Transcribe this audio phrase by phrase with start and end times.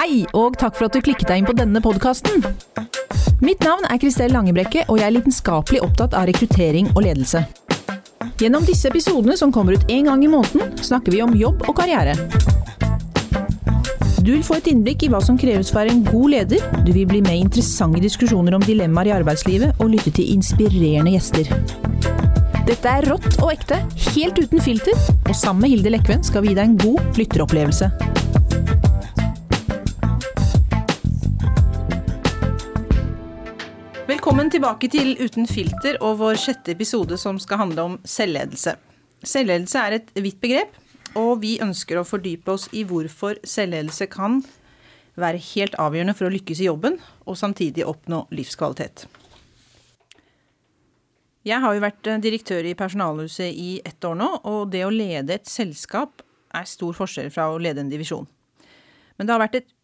[0.00, 2.40] Hei, og takk for at du klikket deg inn på denne podkasten.
[3.44, 7.42] Mitt navn er Kristel Langebrekke, og jeg er lidenskapelig opptatt av rekruttering og ledelse.
[8.40, 11.76] Gjennom disse episodene, som kommer ut én gang i måneden, snakker vi om jobb og
[11.82, 12.14] karriere.
[14.24, 17.04] Du vil få et innblikk i hva som kreves for en god leder, du vil
[17.10, 21.52] bli med i interessante diskusjoner om dilemmaer i arbeidslivet, og lytte til inspirerende gjester.
[22.64, 23.82] Dette er rått og ekte,
[24.14, 24.96] helt uten filter,
[25.26, 27.92] og sammen med Hilde Lekven skal vi gi deg en god lytteropplevelse.
[34.30, 38.76] Velkommen tilbake til Uten filter og vår sjette episode som skal handle om selvledelse.
[39.26, 40.76] Selvledelse er et vidt begrep,
[41.18, 44.36] og vi ønsker å fordype oss i hvorfor selvledelse kan
[45.18, 49.08] være helt avgjørende for å lykkes i jobben, og samtidig oppnå livskvalitet.
[51.50, 55.40] Jeg har jo vært direktør i Personalhuset i ett år nå, og det å lede
[55.40, 56.22] et selskap
[56.54, 58.30] er stor forskjell fra å lede en divisjon.
[59.18, 59.74] Men det har vært et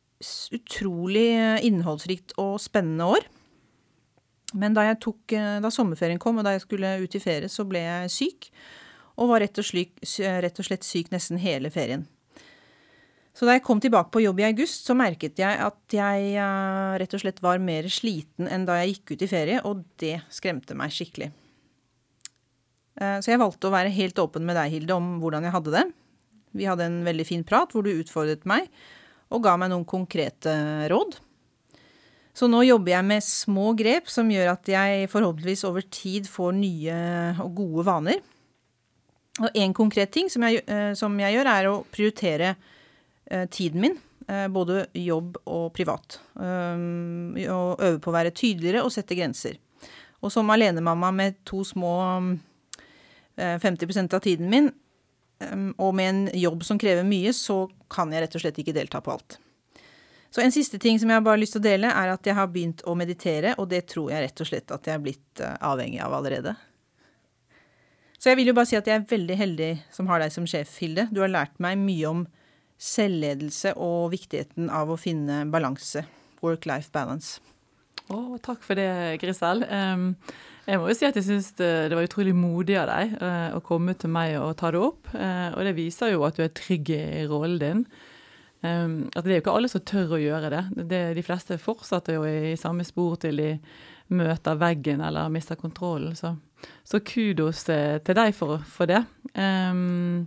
[0.54, 1.32] utrolig
[1.66, 3.26] innholdsrikt og spennende år.
[4.54, 7.82] Men da, tok, da, sommerferien kom, og da jeg skulle ut i ferie, så ble
[7.82, 8.50] jeg syk.
[9.16, 9.96] Og var rett og, slik,
[10.44, 12.04] rett og, slett syk nesten hele ferien.
[13.36, 16.46] Så da jeg kom tilbake på jobb i august, så merket jeg at jeg
[17.02, 20.22] rett og slett var mer sliten enn da jeg gikk ut i ferie, og det
[20.32, 21.28] skremte meg skikkelig.
[22.96, 25.84] Så jeg valgte å være helt åpen med deg, Hilde, om hvordan jeg hadde det.
[26.56, 28.70] Vi hadde en veldig fin prat hvor du utfordret meg
[29.34, 30.54] og ga meg noen konkrete
[30.88, 31.18] råd.
[32.36, 36.56] Så nå jobber jeg med små grep som gjør at jeg forhåpentligvis over tid får
[36.58, 36.96] nye
[37.40, 38.18] og gode vaner.
[39.40, 40.60] Og en konkret ting som jeg,
[40.96, 42.54] som jeg gjør, er å prioritere
[43.52, 43.96] tiden min.
[44.52, 46.18] Både jobb og privat.
[46.36, 49.56] Og øve på å være tydeligere og sette grenser.
[50.20, 51.92] Og som alenemamma med to små
[53.36, 54.70] 50% av tiden min,
[55.76, 59.00] og med en jobb som krever mye, så kan jeg rett og slett ikke delta
[59.04, 59.40] på alt.
[60.30, 62.36] Så en siste ting som jeg bare har lyst til å dele, er at jeg
[62.36, 65.44] har begynt å meditere, og det tror jeg rett og slett at jeg er blitt
[65.44, 66.56] avhengig av allerede.
[68.18, 70.48] Så jeg vil jo bare si at jeg er veldig heldig som har deg som
[70.48, 71.06] sjef, Hilde.
[71.14, 72.24] Du har lært meg mye om
[72.76, 76.04] selvledelse og viktigheten av å finne balanse.
[76.44, 77.38] Work-life balance.
[78.12, 78.88] Å, takk for det,
[79.22, 79.64] Grisel.
[79.66, 80.10] Um,
[80.66, 83.56] jeg må jo si at jeg syns det, det, var utrolig modig av deg uh,
[83.56, 85.10] å komme til meg og ta det opp.
[85.14, 87.86] Uh, og det viser jo at du er trygg i rollen din.
[88.64, 90.62] Um, at det er jo ikke alle som tør å gjøre det.
[90.90, 91.02] det.
[91.18, 93.50] De fleste fortsetter jo i, i samme spor til de
[94.16, 96.16] møter veggen eller mister kontrollen.
[96.18, 96.34] Så,
[96.86, 99.02] så kudos til, til deg for, for det.
[99.34, 100.26] Um,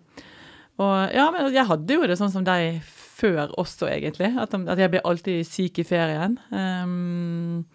[0.79, 2.79] og ja, men jeg hadde jo det sånn som deg
[3.19, 4.31] før også, egentlig.
[4.39, 6.37] At, at jeg ble alltid syk i ferien.
[6.53, 7.65] Um,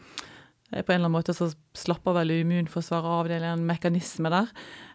[0.71, 4.49] på en eller annen måte så slapper vel immunforsvaret av, det er en mekanisme der.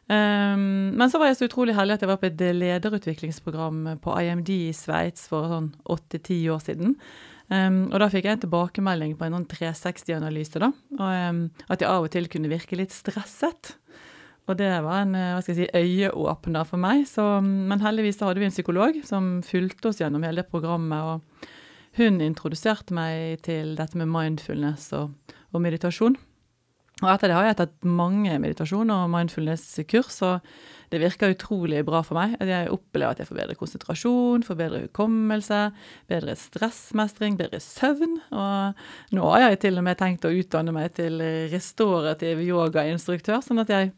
[0.09, 4.15] Um, men så var jeg så utrolig heldig at jeg var på et lederutviklingsprogram på
[4.23, 6.95] IMD i Sveits for sånn åtte-ti år siden.
[7.49, 10.71] Um, og da fikk jeg en tilbakemelding på en sånn 360-analyse, da.
[10.97, 13.75] Og, um, at jeg av og til kunne virke litt stresset.
[14.49, 17.03] Og det var en hva skal jeg si, øyeåpner for meg.
[17.05, 21.05] Så, men heldigvis så hadde vi en psykolog som fulgte oss gjennom hele det programmet.
[21.05, 21.49] og
[21.97, 25.15] hun introduserte meg til dette med mindfulness og,
[25.51, 26.17] og meditasjon.
[26.99, 30.49] Og etter det har jeg tatt mange meditasjoner og mindfulness-kurs, og
[30.89, 32.33] det virker utrolig bra for meg.
[32.41, 35.59] Jeg opplever at jeg får bedre konsentrasjon, får bedre hukommelse,
[36.09, 38.17] bedre stressmestring, bedre søvn.
[38.33, 41.21] Og nå har jeg til og med tenkt å utdanne meg til
[41.53, 43.93] restorativ yogainstruktør, sånn at jeg,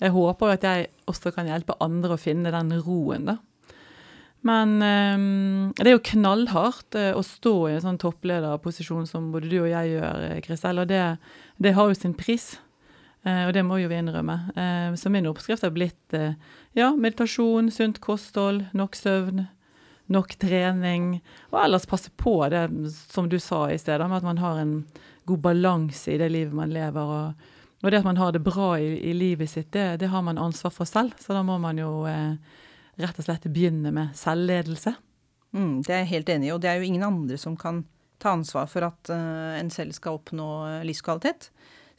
[0.00, 3.38] jeg håper at jeg også kan hjelpe andre å finne den roen, da.
[4.40, 9.50] Men um, det er jo knallhardt uh, å stå i en sånn topplederposisjon som både
[9.50, 11.02] du og jeg gjør, Kristel, og det,
[11.62, 12.54] det, har jo sin pris.
[13.26, 14.36] Uh, og det må jo vi innrømme.
[14.56, 16.16] Uh, så min oppskrift har blitt
[16.76, 19.44] ja, meditasjon, sunt kosthold, nok søvn,
[20.10, 21.20] nok trening.
[21.52, 22.66] Og ellers passe på det
[23.10, 24.74] som du sa i sted, med at man har en
[25.28, 27.14] god balanse i det livet man lever.
[27.14, 27.52] Og,
[27.84, 30.38] og det at man har det bra i, i livet sitt, det, det, har man
[30.38, 31.14] ansvar for selv.
[31.20, 31.92] Så da må man jo
[33.00, 34.94] rett og slett begynne med selvledelse.
[35.56, 37.82] Mm, det er jeg helt enig i, og det er jo ingen andre som kan
[38.20, 40.48] ta ansvar for at uh, en selv skal oppnå
[40.86, 41.50] livskvalitet.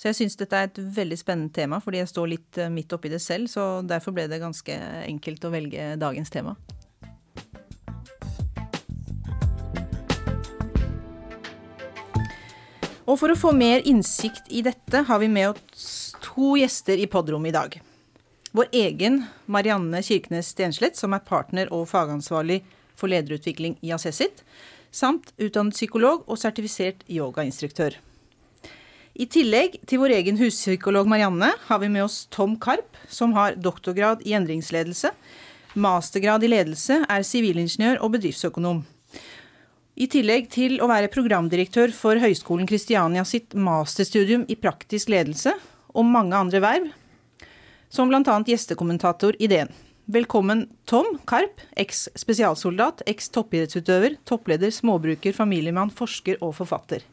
[0.01, 2.94] Så jeg syns dette er et veldig spennende tema, fordi jeg står litt uh, midt
[2.95, 3.50] oppi det selv.
[3.51, 6.56] Så derfor ble det ganske enkelt å velge dagens tema.
[13.12, 17.09] Og for å få mer innsikt i dette, har vi med oss to gjester i
[17.12, 17.79] podrommet i dag.
[18.56, 22.62] Vår egen Marianne Kirkenes Stenslett, som er partner og fagansvarlig
[22.95, 24.44] for lederutvikling i Assessit,
[24.91, 27.97] samt utdannet psykolog og sertifisert yogainstruktør.
[29.11, 33.57] I tillegg til vår egen huspsykolog Marianne har vi med oss Tom Karp, som har
[33.59, 35.11] doktorgrad i endringsledelse,
[35.75, 38.81] mastergrad i ledelse, er sivilingeniør og bedriftsøkonom.
[40.01, 45.53] I tillegg til å være programdirektør for Høgskolen Kristiania sitt masterstudium i praktisk ledelse,
[45.91, 46.88] og mange andre verv,
[47.91, 48.23] som bl.a.
[48.47, 49.71] gjestekommentator i DN.
[50.12, 57.06] Velkommen Tom Karp, eks-spesialsoldat, eks-toppidrettsutøver, toppleder, småbruker, familiemann, forsker og forfatter.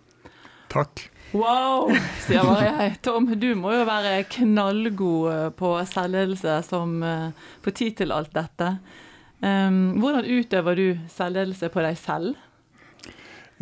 [0.73, 1.05] Takk.
[1.31, 1.93] Wow,
[2.25, 2.97] sier bare jeg.
[3.06, 6.99] Tom, du må jo være knallgod eh, på selvledelse som
[7.62, 8.73] får tid til alt dette.
[9.39, 12.35] Um, hvordan utøver du selvledelse på deg selv?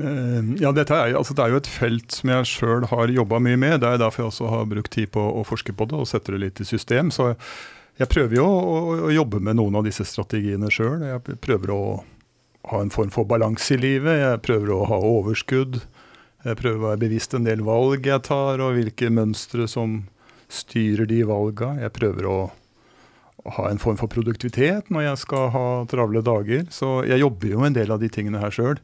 [0.00, 3.60] Uh, ja, er, altså, Det er jo et felt som jeg sjøl har jobba mye
[3.60, 3.82] med.
[3.84, 6.32] Det er derfor jeg også har brukt tid på å forske på det og sette
[6.32, 7.12] det litt i system.
[7.12, 7.34] Så
[7.96, 11.04] jeg prøver jo å, å jobbe med noen av disse strategiene sjøl.
[11.06, 11.82] Jeg prøver å
[12.70, 14.20] ha en form for balanse i livet.
[14.20, 15.80] Jeg prøver å ha overskudd.
[16.46, 20.04] Jeg prøver å være bevisst en del valg jeg tar, og hvilke mønstre som
[20.52, 21.72] styrer de valga.
[21.80, 22.38] Jeg prøver å
[23.56, 26.66] ha en form for produktivitet når jeg skal ha travle dager.
[26.74, 28.78] Så jeg jobber jo en del av de tingene her sjøl.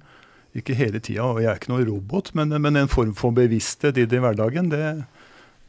[0.57, 3.97] Ikke hele tida, og jeg er ikke noen robot, men, men, en form for bevissthet
[3.97, 4.85] i det i hverdagen, det,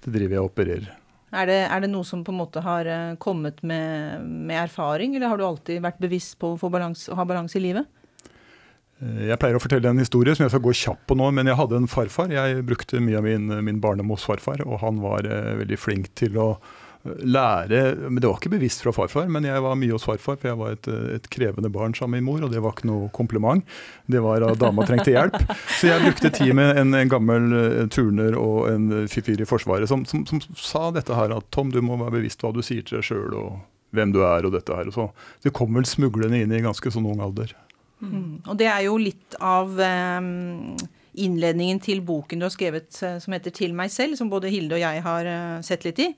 [0.03, 0.89] det driver jeg og opererer.
[1.33, 5.15] Er det, er det, noe som på en måte har eh, kommet med, med erfaring,
[5.17, 7.89] eller har du alltid vært bevisst på å ha balanse i livet?
[9.01, 11.49] Eh, jeg pleier å fortelle en historie som jeg skal gå kjapt på nå, men
[11.49, 12.31] jeg hadde en farfar.
[12.33, 16.37] Jeg brukte mye av min, min barndom farfar, og han var eh, veldig flink til
[16.41, 16.49] å
[17.03, 20.47] lære men Det var ikke bevisst fra farfar, men jeg var mye hos farfar, for
[20.47, 22.87] jeg var et, eh, et krevende barn sammen med min mor, og det var ikke
[22.87, 23.65] noe kompliment.
[24.07, 25.35] Det var at dama trengte hjelp.
[25.79, 30.05] Så jeg brukte tid med en, en gammel turner og en fyr i Forsvaret som,
[30.07, 33.01] som, som, sa dette her, at Tom, du må være bevisst hva du sier til
[33.01, 33.59] deg sjøl, og
[33.93, 34.87] hvem du er, og dette her.
[34.87, 35.09] Og så.
[35.43, 37.51] Det kom vel smuglende inn i ganske sånn ung alder.
[38.03, 38.43] Mm.
[38.47, 40.73] Og det er jo litt av um,
[41.13, 44.75] innledningen til boken du har skrevet uh, som heter 'Til meg selv', som både Hilde
[44.79, 45.29] og jeg har
[45.63, 46.09] sett litt i.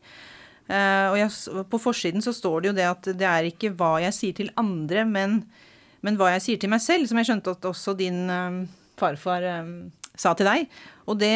[0.65, 3.97] Uh, og jeg, på forsiden så står det jo det at det er ikke hva
[4.03, 5.43] jeg sier til andre, men,
[6.05, 8.25] men hva jeg sier til meg selv, som jeg skjønte at også din
[8.97, 9.45] farfar
[10.15, 10.69] sa til deg.
[11.05, 11.35] Og det,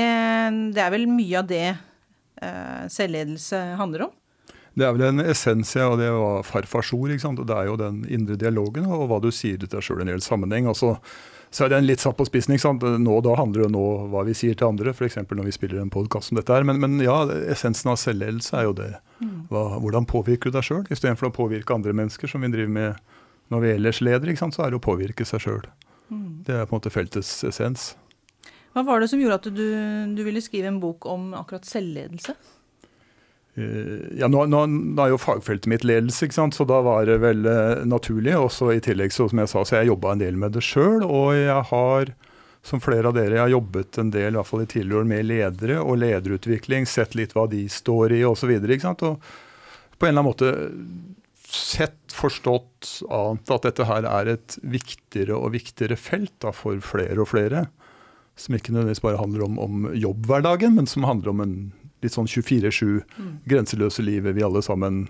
[0.73, 1.65] det, er vel mye av det
[2.89, 4.13] selvledelse handler om?
[4.79, 7.11] Det er vel en essens, av det var farfars ord.
[7.11, 7.41] ikke sant?
[7.41, 10.07] Og Det er jo den indre dialogen og hva du sier til deg sjøl i
[10.07, 10.69] en hel sammenheng.
[10.71, 10.95] Altså,
[11.49, 12.53] så er den litt satt på spissen.
[12.53, 12.83] ikke sant?
[13.01, 15.17] Nå, Da handler det jo nå hva vi sier til andre, f.eks.
[15.17, 16.65] når vi spiller en podkast som dette her.
[16.67, 18.91] Men, men, ja, essensen av selvledelse er jo det.
[19.19, 19.47] Mm.
[19.49, 23.15] Hva, hvordan påvirker du deg sjøl, istedenfor å påvirke andre mennesker, som vi driver med
[23.49, 24.57] når vi ellers leder, ikke sant?
[24.57, 25.65] så er det å påvirke seg sjøl.
[26.13, 26.45] Mm.
[26.45, 27.91] Det er på en måte feltets essens.
[28.77, 29.65] Hva var det som gjorde at du,
[30.13, 32.37] du ville skrive en bok om akkurat selvledelse?
[33.59, 36.55] Eh, ja, nå, nå, nå, er jo fagfeltet mitt ledelse, ikke sant?
[36.55, 38.37] så da var det vel eh, naturlig.
[38.39, 41.03] Også I tillegg så, som jeg sa, så jeg jobba en del med det sjøl.
[41.03, 42.13] Og jeg har,
[42.65, 45.11] som flere av dere, jeg har jobbet en del i, hvert fall i tidligere år
[45.11, 46.87] med ledere og lederutvikling.
[46.89, 48.55] Sett litt hva de står i osv.
[48.55, 49.31] Og, og
[49.99, 50.53] på en eller annen måte
[51.49, 57.23] sett, forstått, ant at dette her er et viktigere og viktigere felt da, for flere
[57.23, 57.65] og flere.
[58.39, 61.55] Som ikke nødvendigvis bare handler om, om jobbhverdagen, men som handler om en
[62.03, 63.31] litt sånn 24-7 mm.
[63.49, 65.07] grenseløse livet vi alle sammen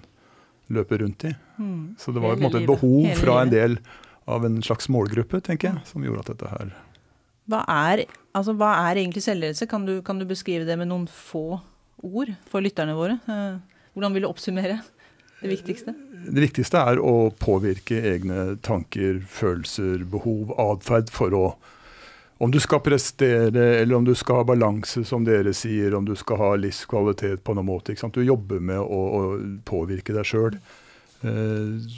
[0.73, 1.33] løper rundt i.
[1.57, 1.95] Mm.
[1.99, 3.79] Så det var på en måte et behov fra en del
[4.29, 6.75] av en slags målgruppe, tenker jeg, som gjorde at dette her
[7.49, 8.03] Hva er,
[8.37, 9.65] altså, hva er egentlig selvledelse?
[9.69, 11.61] Kan du, kan du, beskrive det med noen få
[12.05, 13.17] ord for lytterne våre?
[13.25, 13.57] Eh,
[13.95, 14.77] hvordan vil du oppsummere
[15.41, 15.95] det viktigste?
[16.29, 21.43] Det viktigste er å påvirke egne tanker, følelser, behov, atferd for å
[22.39, 26.13] om du skal prestere, eller om du skal ha balanse, som dere sier, om du
[26.15, 27.95] skal ha livskvalitet på noen måte.
[28.15, 29.23] Du jobber med å, å
[29.67, 30.55] påvirke deg sjøl.
[31.19, 31.97] Eh,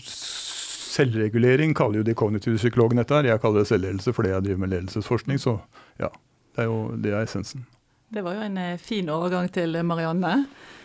[0.92, 3.30] selvregulering kaller jo de kognitive psykologene dette her.
[3.30, 5.38] Jeg kaller det selvledelse fordi jeg driver med ledelsesforskning.
[5.42, 5.60] Så
[6.02, 6.10] ja,
[6.56, 7.68] det er jo det er essensen.
[8.12, 10.40] Det var jo en eh, fin overgang til Marianne.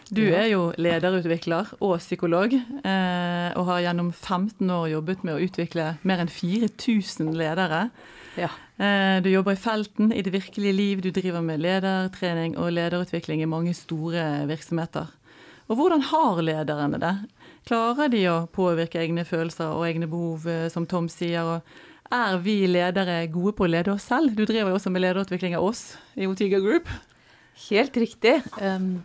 [0.07, 5.40] Du er jo lederutvikler og psykolog, eh, og har gjennom 15 år jobbet med å
[5.49, 7.88] utvikle mer enn 4000 ledere.
[8.37, 8.50] Ja.
[8.76, 11.02] Eh, du jobber i felten, i det virkelige liv.
[11.02, 15.09] Du driver med ledertrening og lederutvikling i mange store virksomheter.
[15.66, 17.14] Og hvordan har lederne det?
[17.66, 21.43] Klarer de å påvirke egne følelser og egne behov, eh, som Tom sier?
[21.43, 24.37] og Er vi ledere gode på å lede oss selv?
[24.37, 26.87] Du driver jo også med lederutvikling av oss i Otiga Group.
[27.69, 28.43] Helt riktig.
[28.61, 29.02] Um,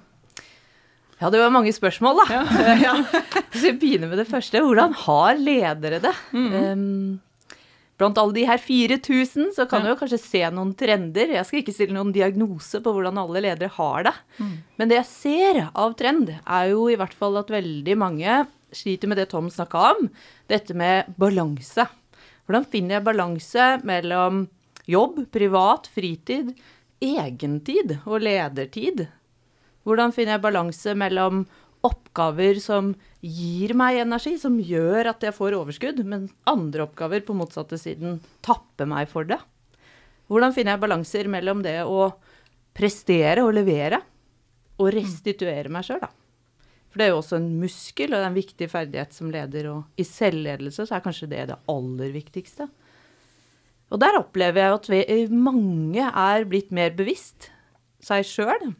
[1.21, 2.43] ja, det var mange spørsmål, da.
[2.77, 2.93] Ja.
[3.51, 4.61] Hvis vi begynner med det første.
[4.61, 6.13] Hvordan har ledere det?
[6.35, 6.53] Mm.
[6.53, 7.21] Um,
[8.01, 11.35] Blant alle de her 4000 så kan du jo kanskje se noen trender.
[11.35, 14.13] Jeg skal ikke stille noen diagnose på hvordan alle ledere har det.
[14.41, 14.55] Mm.
[14.81, 18.39] Men det jeg ser av trend, er jo i hvert fall at veldig mange
[18.73, 20.09] sliter med det Tom snakka om.
[20.49, 21.85] Dette med balanse.
[22.49, 24.47] Hvordan finner jeg balanse mellom
[24.89, 26.55] jobb, privat, fritid,
[27.05, 29.05] egentid og ledertid?
[29.85, 31.45] Hvordan finner jeg balanse mellom
[31.85, 37.35] oppgaver som gir meg energi, som gjør at jeg får overskudd, men andre oppgaver på
[37.37, 39.39] motsatte siden tapper meg for det.
[40.31, 42.09] Hvordan finner jeg balanser mellom det å
[42.77, 44.01] prestere og levere,
[44.81, 46.09] og restituere meg sjøl, da.
[46.91, 49.69] For det er jo også en muskel, og det er en viktig ferdighet som leder.
[49.71, 52.67] Og i selvledelse så er kanskje det det aller viktigste.
[53.91, 55.01] Og der opplever jeg at vi,
[55.31, 57.47] mange er blitt mer bevisst
[58.03, 58.73] seg sjøl.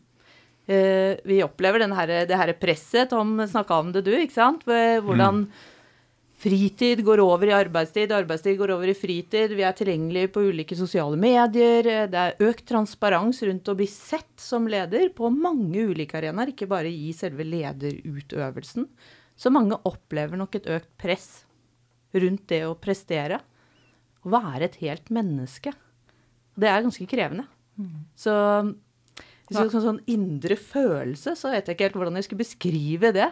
[0.68, 3.10] Eh, vi opplever her, det her presset.
[3.10, 4.13] Tom snakka om det, du.
[4.15, 4.63] ikke sant?
[4.65, 5.62] Hvordan mm.
[6.41, 9.56] fritid går over i arbeidstid, arbeidstid går over i fritid.
[9.58, 12.08] Vi er tilgjengelige på ulike sosiale medier.
[12.12, 16.70] Det er økt transparens rundt å bli sett som leder på mange ulike arenaer, ikke
[16.72, 18.88] bare i selve lederutøvelsen.
[19.41, 21.32] Så mange opplever nok et økt press
[22.13, 23.41] rundt det å prestere.
[24.22, 25.74] Å være et helt menneske.
[26.53, 27.48] Det er ganske krevende.
[29.51, 29.58] Mm.
[29.58, 33.12] det er sånn, sånn indre følelse, så vet jeg ikke helt hvordan jeg skulle beskrive
[33.15, 33.27] det.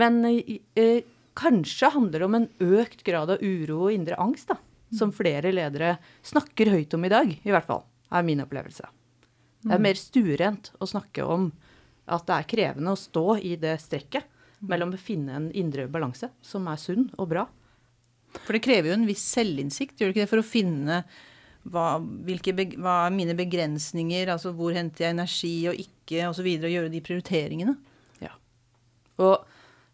[0.00, 1.04] Men eh,
[1.38, 2.48] kanskje handler det om en
[2.82, 4.58] økt grad av uro og indre angst, da.
[4.92, 5.16] Som mm.
[5.16, 5.94] flere ledere
[6.26, 7.86] snakker høyt om i dag, i hvert fall.
[8.12, 8.90] Er min opplevelse.
[9.62, 9.86] Det er mm.
[9.86, 11.48] mer stuerent å snakke om
[12.12, 14.68] at det er krevende å stå i det strekket mm.
[14.72, 17.46] mellom å finne en indre balanse som er sunn og bra.
[18.42, 21.02] For det krever jo en viss selvinnsikt, gjør det ikke det, for å finne
[21.70, 21.86] hva,
[22.26, 26.68] hvilke, hva, er mine begrensninger, altså hvor henter jeg energi og ikke, osv., og, så
[26.68, 27.74] og gjøre de prioriteringene.
[28.24, 28.32] Ja.
[29.22, 29.44] Og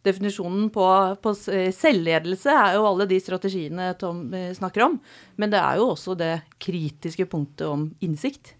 [0.07, 0.85] definisjonen på,
[1.23, 1.33] på,
[1.75, 4.97] selvledelse er jo alle de strategiene Tom eh, snakker om,
[5.37, 6.33] men det er jo også det
[6.63, 8.55] kritiske punktet om innsikt.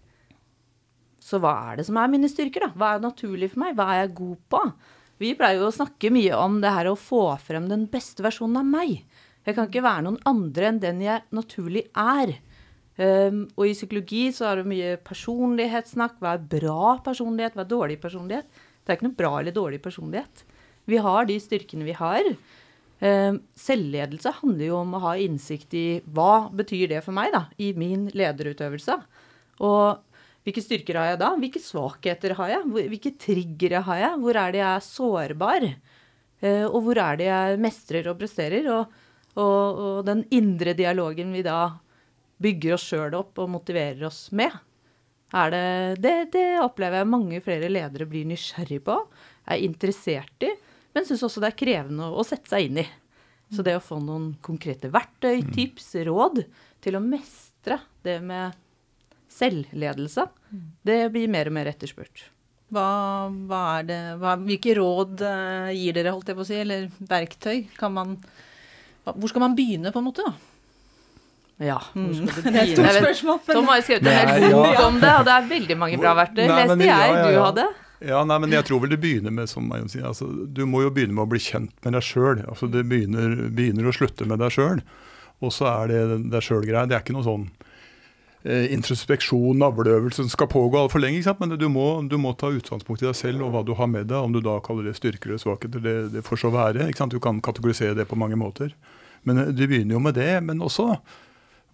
[1.29, 2.73] Så hva er det som er mine styrker, da?
[2.77, 3.75] Hva er naturlig for meg?
[3.77, 4.61] Hva er jeg god på?
[5.19, 8.61] Vi pleier jo å snakke mye om det her å få frem den beste versjonen
[8.61, 9.01] av meg.
[9.45, 12.37] Jeg kan ikke være noen andre enn den jeg naturlig er.
[12.99, 16.17] Um, og i psykologi så er det mye personlighetssnakk.
[16.19, 18.49] Hva er bra personlighet, hva er dårlig personlighet?
[18.83, 20.43] Det er ikke noe bra eller dårlig personlighet.
[20.89, 22.27] Vi har de styrkene vi har.
[22.99, 27.45] Um, selvledelse handler jo om å ha innsikt i hva betyr det for meg da,
[27.55, 28.97] i min lederutøvelse.
[29.63, 30.03] Og
[30.43, 31.33] hvilke styrker har jeg da?
[31.39, 32.67] Hvilke svakheter har jeg?
[32.91, 34.23] Hvilke triggere har jeg?
[34.25, 35.69] Hvor er det jeg er sårbar?
[36.43, 38.67] Uh, og hvor er det jeg mestrer og presterer?
[38.75, 38.97] Og,
[39.39, 41.61] og, og den indre dialogen vi da
[42.41, 44.55] bygger oss sjøl opp og motiverer oss med.
[45.29, 48.95] Det, det, det, opplever jeg mange flere ledere blir nysgjerrig på,
[49.49, 50.49] er interessert i,
[50.95, 52.87] men syns også det er krevende å, å, sette seg inn i.
[53.53, 55.53] Så det å få noen konkrete verktøy, mm.
[55.53, 56.43] tips, råd
[56.85, 58.57] til å mestre det med
[59.29, 60.67] selvledelse, mm.
[60.85, 62.27] det blir mer og mer etterspurt.
[62.73, 62.89] Hva,
[63.49, 66.89] hva er det, hva, hvilke råd uh, gir dere, holdt jeg på å si, eller
[67.09, 67.63] verktøy?
[67.77, 68.15] Kan man,
[69.05, 70.25] hvor skal man begynne, på en måte?
[70.25, 70.48] da?
[71.59, 72.29] Ja, begynne?
[72.43, 73.39] Det er et stort spørsmål.
[73.51, 76.45] Tom har skrevet en hel bok om det, og det er veldig mange bra verktøy.
[76.47, 77.69] Leste jeg, ja, du hadde?
[77.99, 80.85] Ja, nei, men jeg tror vel det begynner med som jeg sier, altså, Du må
[80.85, 82.45] jo begynne med å bli kjent med deg sjøl.
[82.47, 84.79] Altså, det begynner, begynner, å slutte med deg sjøl.
[85.43, 86.87] Og så er det deg sjøl-greia.
[86.87, 87.45] Det er ikke noe sånn
[88.47, 91.19] eh, introspeksjon, navleøvelse som skal pågå altfor lenge.
[91.19, 91.43] Ikke sant?
[91.43, 94.07] Men du må, du må, ta utgangspunkt i deg selv og hva du har med
[94.07, 94.19] deg.
[94.23, 96.87] Om du da kaller det styrker eller svakheter, det, det får så være.
[96.87, 97.15] Ikke sant?
[97.15, 98.71] Du kan kategorisere det på mange måter.
[99.27, 100.37] Men eh, du begynner jo med det.
[100.47, 100.93] Men også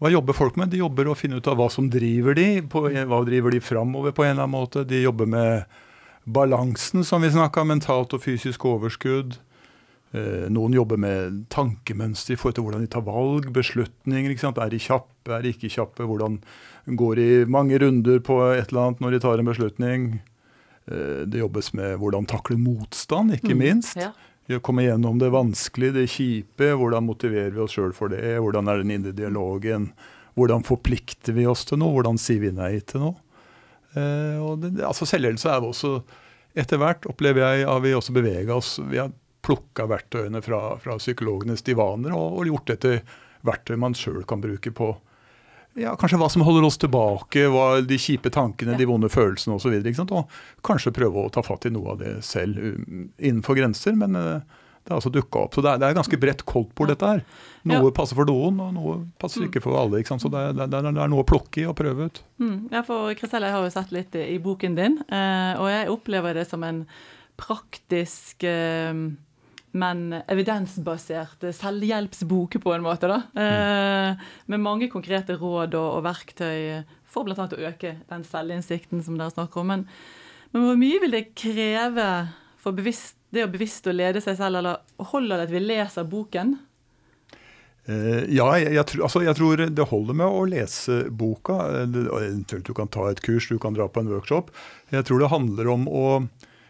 [0.02, 0.74] hva jobber folk med?
[0.74, 4.16] De jobber å finne ut av hva som driver de, på, hva driver de framover
[4.16, 4.84] på en eller annen måte.
[4.88, 5.78] De jobber med
[6.26, 9.38] balansen, som vi snakka, mentalt og fysisk overskudd.
[10.16, 14.34] Eh, noen jobber med tankemønster i forhold til hvordan de tar valg, beslutninger.
[14.34, 14.60] ikke sant?
[14.60, 16.04] Er de kjappe, er de ikke kjappe?
[16.10, 16.42] Hvordan
[17.00, 20.08] går de mange runder på et eller annet når de tar en beslutning?
[20.92, 23.96] Eh, det jobbes med hvordan takle motstand, ikke mm, minst.
[23.96, 24.14] Mm, ja
[24.62, 26.70] komme gjennom det vanskelige, det kjipe.
[26.78, 28.38] Hvordan motiverer vi oss sjøl for det?
[28.44, 29.90] Hvordan er den indre dialogen?
[30.38, 31.96] Hvordan forplikter vi oss til noe?
[31.96, 33.18] Hvordan sier vi nei til noe?
[33.96, 35.98] Eh, og det, altså Selvledelse er også
[36.56, 38.78] Etter hvert opplever jeg har vi også bevega oss.
[38.80, 39.10] Vi har
[39.44, 44.40] plukka verktøyene fra, fra, psykologenes divaner og, og gjort det til verktøy man sjøl kan
[44.40, 44.94] bruke på
[45.76, 49.74] ja, kanskje hva som holder oss tilbake, hva, de kjipe tankene, de vonde følelsene osv.
[49.76, 53.98] Og, og kanskje prøve å ta fatt i noe av det selv um, innenfor grenser.
[54.00, 55.58] Men uh, det har altså dukka opp.
[55.58, 57.22] Så det er, det er ganske bredt koldtbord, dette her.
[57.66, 57.94] Noe ja.
[57.98, 59.50] passer for noen, og noe passer mm.
[59.50, 60.00] ikke for alle.
[60.00, 62.24] Ikke Så det er, det, er, det er, noe å plukke i og prøve ut.
[62.40, 62.58] Mm.
[62.70, 66.38] Ja, for Kristelle, jeg har jo sett litt i boken din, uh, og jeg opplever
[66.38, 66.86] det som en
[67.42, 68.94] praktisk uh,
[69.76, 73.10] men evidensbasert selvhjelpsbok på en måte.
[73.12, 74.22] da, mm.
[74.54, 77.48] Med mange konkrete råd og, og verktøy for bl.a.
[77.48, 79.74] å øke den selvinnsikten som dere snakker om.
[79.74, 79.86] Men,
[80.52, 82.10] men, hvor mye vil det kreve
[82.62, 86.08] for bevisst, det å bevisst å lede seg selv, eller holder det at vi leser
[86.10, 86.56] boken?
[87.86, 91.60] Uh, ja, jeg, jeg, altså, jeg, tror det holder med å lese boka.
[91.84, 94.50] Eventuelt du kan ta et kurs, du kan dra på en workshop.
[94.96, 96.06] Jeg tror det handler om å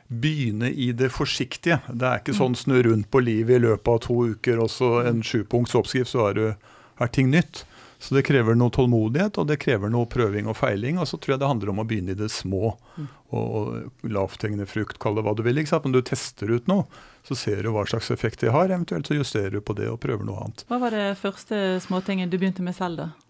[0.07, 1.79] begynne i det forsiktige.
[1.89, 2.39] Det er ikke mm.
[2.41, 6.11] sånn snu rundt på livet i løpet av to uker og så en sjupunkts oppskrift,
[6.11, 7.65] så er, du, er ting nytt.
[8.05, 10.99] Så det krever noe tålmodighet, og det krever noe prøving og feiling.
[11.01, 12.75] Og så tror jeg det handler om å begynne i det små.
[12.99, 15.57] Og, og lavthengende frukt, kall det hva du vil.
[15.57, 15.87] ikke sant?
[15.87, 16.85] Men du tester ut noe,
[17.25, 18.69] så ser du hva slags effekt det har.
[18.69, 20.67] Eventuelt så justerer du på det og prøver noe annet.
[20.69, 23.24] Hva var det første småtingen du begynte med selv, da?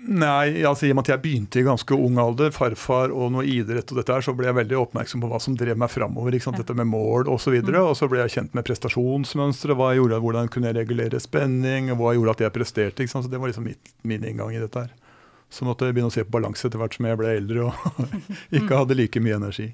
[0.00, 3.44] Nei, altså i og med at jeg begynte i ganske ung alder, farfar og noe
[3.44, 6.38] idrett og dette her, så ble jeg veldig oppmerksom på hva som drev meg framover.
[6.38, 6.54] Ja.
[6.56, 7.52] Dette med mål osv.
[7.52, 7.78] Og, så mm.
[7.82, 9.76] og så ble jeg kjent med prestasjonsmønstre.
[9.76, 13.08] Hva jeg gjorde, hvordan kunne jeg regulere spenning, hva gjorde at jeg presterte.
[13.10, 14.96] Så det var liksom mitt, min inngang i dette her.
[15.52, 18.10] Så måtte jeg begynne å se på balanse etter hvert som jeg ble eldre og
[18.56, 19.68] ikke hadde like mye energi.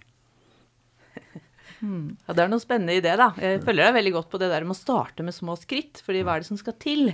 [1.77, 3.15] Ja, Det er noe spennende i det.
[3.21, 3.31] da.
[3.39, 6.03] Jeg følger deg veldig godt på det der med å starte med små skritt.
[6.05, 7.13] fordi hva er det som skal til?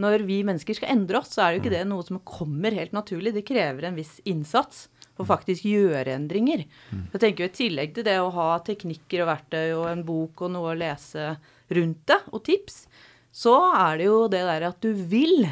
[0.00, 2.74] Når vi mennesker skal endre oss, så er det jo ikke det noe som kommer
[2.74, 3.34] helt naturlig.
[3.36, 4.88] Det krever en viss innsats
[5.20, 6.64] å faktisk gjøre endringer.
[7.12, 10.42] Jeg tenker jo I tillegg til det å ha teknikker og verktøy og en bok
[10.42, 11.34] og noe å lese
[11.74, 12.84] rundt det, og tips,
[13.34, 15.46] så er det jo det der at du vil.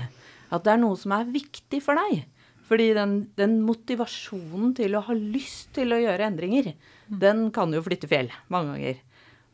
[0.53, 2.27] At det er noe som er viktig for deg.
[2.67, 6.73] Fordi den, den motivasjonen til å ha lyst til å gjøre endringer,
[7.07, 9.01] den kan jo flytte fjell mange ganger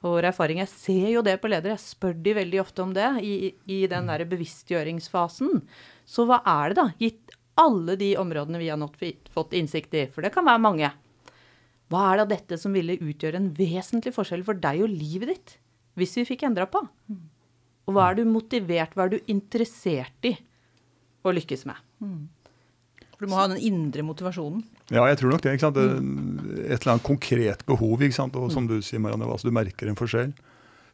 [0.02, 0.60] og vår erfaring.
[0.62, 1.74] Jeg ser jo det på ledere.
[1.74, 5.62] Jeg spør de veldig ofte om det i, i den der bevisstgjøringsfasen.
[6.08, 6.86] Så hva er det, da?
[7.02, 8.84] Gitt alle de områdene vi har
[9.34, 10.92] fått innsikt i, for det kan være mange.
[11.90, 15.32] Hva er det av dette som ville utgjøre en vesentlig forskjell for deg og livet
[15.32, 15.54] ditt,
[15.98, 16.84] hvis vi fikk endra på?
[17.88, 20.34] Og hva er du motivert, hva er du interessert i
[21.24, 21.80] å lykkes med?
[22.04, 22.28] Mm.
[23.16, 24.62] For du må ha den indre motivasjonen.
[24.88, 25.56] Ja, jeg tror nok det.
[25.56, 25.78] ikke sant?
[25.78, 28.00] Et eller annet konkret behov.
[28.02, 28.36] ikke sant?
[28.40, 30.32] Og som du sier, Marianne, altså, du merker en forskjell.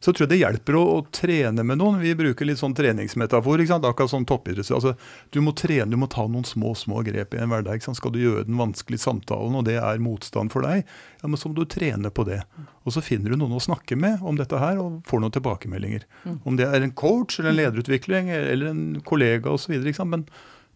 [0.03, 2.01] Så tror jeg det hjelper å, å, trene med noen.
[2.03, 3.61] Vi bruker litt sånn treningsmetafor.
[3.61, 3.87] ikke sant?
[3.87, 4.69] Akkurat sånn toppidretts.
[4.75, 4.93] Altså,
[5.33, 7.79] du må trene, du må ta noen små små grep i en hverdag.
[7.79, 7.99] ikke sant?
[8.01, 10.83] Skal du gjøre den vanskelige samtalen, og det er motstand for deg,
[11.23, 12.41] ja, men så må du trene på det.
[12.85, 16.05] Og så finner du noen å snakke med om dette her, og får noen tilbakemeldinger.
[16.25, 16.41] Mm.
[16.43, 19.73] Om det er en coach eller en lederutvikling eller en kollega osv.
[20.05, 20.27] Men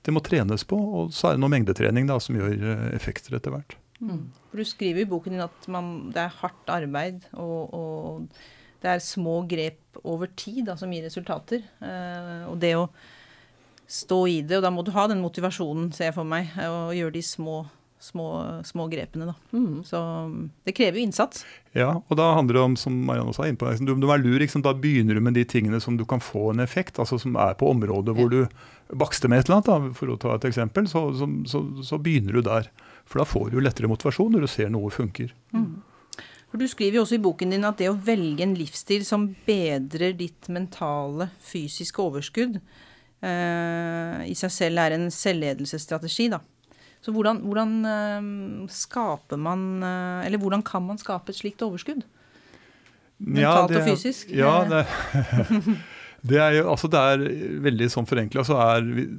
[0.05, 3.35] det må trenes på, og så er det noe mengdetrening da, som gjør eh, effekter
[3.37, 3.75] etter hvert.
[3.99, 4.29] Mm.
[4.55, 8.43] Du skriver i boken din at man, det er hardt arbeid, og, og,
[8.79, 11.65] det er små grep over tid da, som gir resultater.
[11.83, 12.85] Eh, og det å
[13.89, 16.95] stå i det, og da må du ha den motivasjonen, ser jeg for meg, og
[16.95, 17.63] gjøre de små
[17.99, 19.25] små, små grepene.
[19.25, 19.35] Da.
[19.57, 19.83] Mm.
[19.83, 19.99] Så
[20.63, 21.43] det krever jo innsats.
[21.75, 24.09] Ja, og da handler det om, som Marianne også er inne på, liksom, du, du
[24.09, 26.99] er lur, liksom, da begynner du med de tingene som du kan få en effekt,
[26.99, 28.47] altså som er på området hvor ja.
[28.47, 31.63] du bakster med et eller annet, da, for å ta et eksempel, så, så, så,
[31.85, 32.71] så, begynner du der.
[33.09, 35.33] For da får du lettere motivasjon når du ser noe funker.
[35.53, 35.81] Mm.
[36.49, 39.27] For Du skriver jo også i boken din at det å velge en livsstil som
[39.45, 42.57] bedrer ditt mentale, fysiske overskudd,
[43.21, 46.31] eh, i seg selv er en selvledelsesstrategi.
[46.33, 46.41] da.
[46.99, 52.03] Så hvordan, hvordan uh, skaper man uh, Eller hvordan kan man skape et slikt overskudd?
[53.19, 54.29] Mentalt ja, det, og fysisk?
[54.31, 54.83] Ja, det,
[56.29, 57.23] det, er jo, altså det er
[57.65, 58.55] veldig sånn forenkla, så,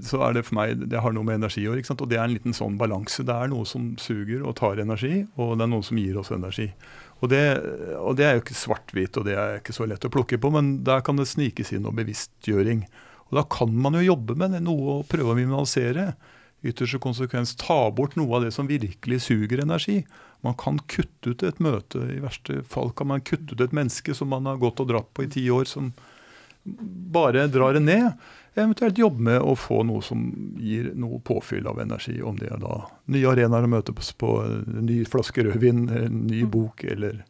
[0.06, 1.84] så, er det for meg Det har noe med energi å gjøre.
[1.98, 3.26] Og det er en liten sånn balanse.
[3.28, 6.32] Det er noe som suger og tar energi, og det er noe som gir oss
[6.32, 6.70] energi.
[7.20, 7.44] Og det,
[8.00, 10.52] og det er jo ikke svart-hvitt, og det er ikke så lett å plukke på,
[10.54, 12.86] men der kan det snikes inn noe bevisstgjøring.
[13.28, 16.14] Og da kan man jo jobbe med det, noe å prøve å minimalisere
[16.62, 20.02] ytterste konsekvens ta bort noe av det som virkelig suger energi.
[20.44, 22.02] Man kan kutte ut et møte.
[22.12, 25.08] I verste fall kan man kutte ut et menneske som man har gått og dratt
[25.16, 25.92] på i ti år, som
[26.64, 28.12] bare drar det ned.
[28.54, 30.24] Eventuelt jobbe med å få noe som
[30.58, 32.18] gir noe påfyll av energi.
[32.22, 32.80] Om det er da
[33.12, 36.50] nye arenaer å møte på, en ny flaske rødvin, en ny mm.
[36.50, 37.22] bok eller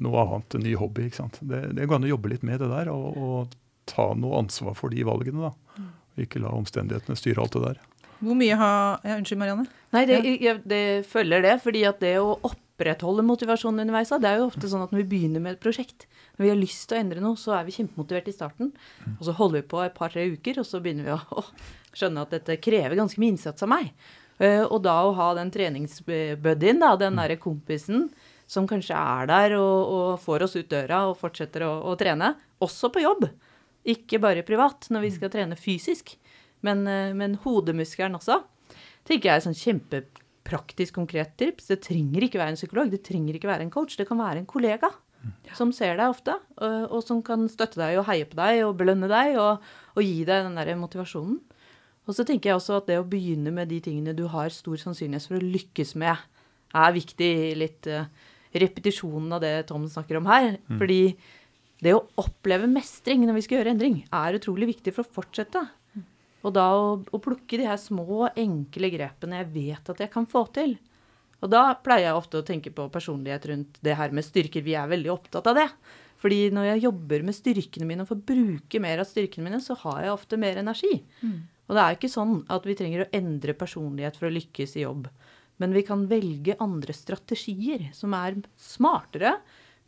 [0.00, 1.06] noe annet, en ny hobby.
[1.06, 1.38] ikke sant?
[1.40, 3.54] Det, det går an å jobbe litt med det der og, og
[3.86, 5.50] ta noe ansvar for de valgene.
[5.50, 5.76] da.
[5.76, 5.92] Mm.
[6.24, 7.84] Ikke la omstendighetene styre alt det der.
[8.20, 9.66] Hvor mye har ja, Unnskyld, Marianne.
[9.94, 10.56] Nei, det, ja.
[10.64, 11.56] det, følger det.
[11.62, 15.08] fordi at det å opprettholde motivasjonen underveis, det er jo ofte sånn at når vi
[15.14, 17.76] begynner med et prosjekt, når vi har lyst til å endre noe, så er vi
[17.76, 18.70] kjempemotivert i starten.
[19.16, 22.26] Og så holder vi på et par-tre uker, og så begynner vi å, å skjønne
[22.26, 23.92] at dette krever ganske mye innsats av meg.
[24.36, 28.10] Uh, og da å ha den treningsbuddyen, da, den derre kompisen
[28.46, 32.34] som kanskje er der og, og, får oss ut døra og fortsetter å, å trene,
[32.62, 33.26] også på jobb.
[33.86, 36.14] Ikke bare privat, når vi skal trene fysisk.
[36.64, 38.40] Men, eh, men hodemuskelen også
[39.06, 41.68] tenker jeg er sånn kjempepraktisk, konkret tips.
[41.70, 43.98] Det trenger ikke være en psykolog, det trenger ikke være en coach.
[43.98, 44.90] Det kan være en kollega
[45.56, 48.76] som ser deg ofte, og, og, som kan støtte deg og heie på deg og
[48.78, 49.64] belønne deg og,
[49.96, 51.40] og gi deg den der motivasjonen.
[52.06, 54.78] Og så tenker jeg også at det å begynne med de tingene du har stor
[54.78, 56.20] sannsynlighet for å lykkes med,
[56.76, 57.30] er viktig.
[57.58, 58.06] Litt uh,
[58.54, 60.52] repetisjonen av det Tom snakker om her.
[60.68, 60.76] Mm.
[60.78, 61.00] Fordi
[61.82, 65.64] det å oppleve mestring når vi skal gjøre endring, er utrolig viktig for å fortsette.
[66.46, 70.28] Og da å, å, plukke de her små, enkle grepene jeg vet at jeg kan
[70.30, 70.76] få til.
[71.42, 74.64] Og da pleier jeg ofte å tenke på personlighet rundt det her med styrker.
[74.64, 75.68] Vi er veldig opptatt av det.
[76.22, 79.76] Fordi når jeg jobber med styrkene mine og får bruke mer av styrkene mine, så
[79.82, 80.94] har jeg ofte mer energi.
[81.20, 81.38] Mm.
[81.66, 84.86] Og det er ikke sånn at vi trenger å endre personlighet for å lykkes i
[84.86, 85.10] jobb.
[85.60, 89.36] Men vi kan velge andre strategier som er smartere,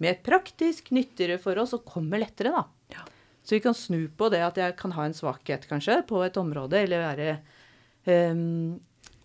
[0.03, 2.65] mer praktisk, nyttigere for oss og kommer lettere, da.
[2.95, 3.07] Ja.
[3.49, 6.37] Så vi kan snu på det at jeg kan ha en svakhet, kanskje, på et
[6.37, 7.31] område, eller være
[8.35, 8.75] um,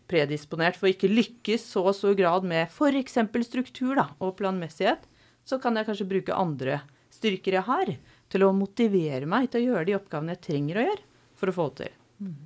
[0.08, 3.20] predisponert for å ikke lykkes så stor grad med f.eks.
[3.50, 5.04] struktur da, og planmessighet.
[5.44, 6.80] Så kan jeg kanskje bruke andre
[7.12, 7.92] styrker jeg har,
[8.32, 11.04] til å motivere meg til å gjøre de oppgavene jeg trenger å gjøre
[11.36, 11.98] for å få det til.
[12.24, 12.40] Mm.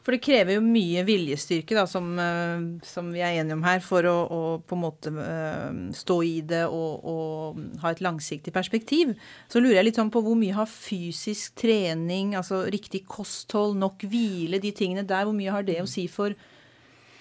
[0.00, 3.82] For det krever jo mye viljestyrke, da, som, eh, som vi er enige om her,
[3.84, 8.54] for å, å på en måte uh, stå i det og, og, ha et langsiktig
[8.54, 9.12] perspektiv.
[9.52, 14.06] Så lurer jeg litt sånn på hvor mye har fysisk trening, altså riktig kosthold, nok
[14.08, 16.36] hvile, de tingene der, hvor mye har det å si for,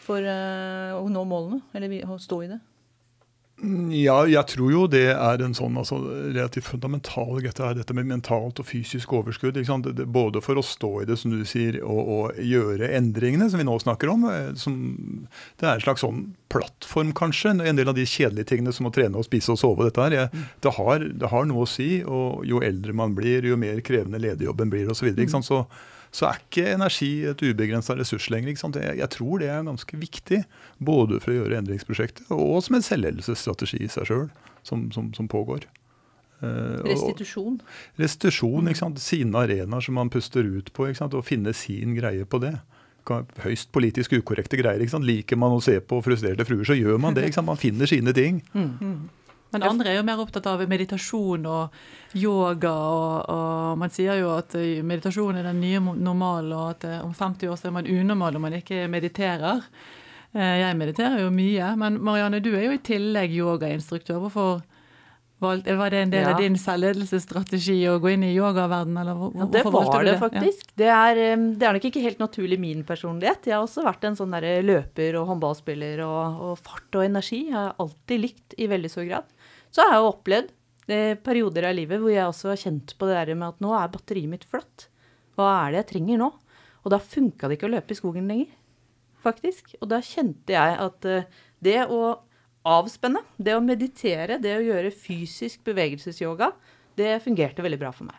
[0.05, 2.61] for uh, å nå målene, eller å stå i det?
[3.59, 8.07] Ja, jeg tror jo det er en sånn altså, relativt fundamental dette, er dette med
[8.07, 9.59] mentalt og fysisk overskudd.
[9.59, 13.59] Det, både for å stå i det, som du sier, og, og, gjøre endringene som
[13.59, 14.23] vi nå snakker om.
[14.31, 14.79] Eh, som,
[15.59, 17.57] det er en slags sånn plattform, kanskje.
[17.59, 19.89] En del av de kjedelige tingene som å trene og spise og sove.
[19.89, 20.49] dette her, jeg, mm.
[20.63, 21.91] det, har, det, har, noe å si.
[22.07, 25.03] og Jo eldre man blir, jo mer krevende lederjobben blir osv.
[25.03, 25.47] Så, videre, mm.
[25.51, 25.65] så
[26.15, 28.55] så er ikke energi et ubegrensa ressurs lenger.
[28.55, 30.39] Jeg, jeg, tror det er ganske viktig,
[30.81, 34.25] både for å gjøre endringsprosjektet og som en selvledelsesstrategi i seg sjøl,
[34.65, 35.67] som, som, som, pågår.
[36.41, 37.59] Uh, restitusjon?
[37.61, 39.03] Og, restitusjon, ikke sant?
[39.03, 41.17] Sine arenaer som man puster ut på, ikke sant?
[41.17, 42.55] og finne sin greie på det.
[43.43, 44.81] Høyst politisk ukorrekte greier.
[44.81, 45.07] ikke sant?
[45.07, 47.25] Liker man å se på frustrerte fruer, så gjør man det.
[47.29, 47.51] ikke sant?
[47.51, 48.41] Man finner sine ting.
[48.57, 49.09] Mm.
[49.53, 54.33] Men andre er jo mer opptatt av meditasjon og yoga, og, og, man sier jo
[54.35, 57.77] at eh, meditasjon er den nye normalen, og at eh, om 50 år så er
[57.79, 59.63] man unormal om man ikke mediterer.
[60.33, 64.21] Eh, jeg mediterer jo mye, men Marianne, du er jo i tillegg yogainstruktør.
[64.25, 64.61] Hvorfor
[65.39, 66.33] var det en del ja.
[66.33, 70.65] av din selvledelsesstrategi å gå inn i yogaverdenen, eller hvor, ja, det var det, faktisk.
[70.73, 70.75] Ja.
[70.81, 71.21] Det, er,
[71.55, 73.47] det, er, nok ikke helt naturlig min personlighet.
[73.47, 74.35] Jeg har også vært en sånn
[74.67, 79.07] løper og håndballspiller, og, og fart og energi jeg har alltid likt i veldig stor
[79.07, 79.31] grad.
[79.69, 80.53] Så har jeg jo opplevd
[80.89, 83.73] eh, perioder av livet hvor jeg også har kjent på det der med at nå
[83.77, 84.87] er batteriet mitt flatt.
[85.37, 86.31] Hva er det jeg trenger nå?
[86.83, 88.49] Og da funka det ikke å løpe i skogen lenger,
[89.23, 89.75] faktisk.
[89.83, 91.29] Og da kjente jeg at eh,
[91.63, 92.01] det å
[92.69, 96.51] avspenne, det å meditere, det å gjøre fysisk bevegelsesyoga,
[96.99, 98.17] det fungerte veldig bra for meg.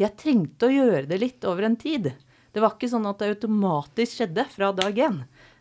[0.00, 2.08] Jeg trengte å gjøre det litt over en tid.
[2.50, 5.20] Det var ikke sånn at det automatisk skjedde fra dag én.